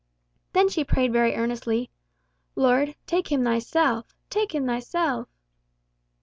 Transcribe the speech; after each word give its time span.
Then 0.53 0.67
she 0.67 0.83
prayed 0.83 1.13
very 1.13 1.35
earnestly, 1.35 1.91
'Lord, 2.55 2.95
take 3.05 3.31
him 3.31 3.43
Thyself 3.43 4.15
take 4.31 4.55
him 4.55 4.65
Thyself! 4.65 5.27